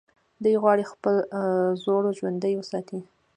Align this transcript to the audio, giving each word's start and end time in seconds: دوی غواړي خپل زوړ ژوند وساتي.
دوی 0.43 0.55
غواړي 0.63 0.83
خپل 0.91 1.15
زوړ 1.83 2.03
ژوند 2.17 2.41
وساتي. 2.59 2.99